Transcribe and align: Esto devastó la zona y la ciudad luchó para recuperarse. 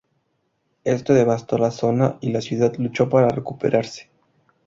Esto 0.83 1.13
devastó 1.13 1.59
la 1.59 1.69
zona 1.69 2.17
y 2.21 2.31
la 2.31 2.41
ciudad 2.41 2.73
luchó 2.79 3.07
para 3.07 3.29
recuperarse. 3.29 4.09